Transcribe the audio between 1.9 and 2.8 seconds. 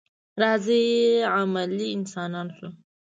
انسانان شو.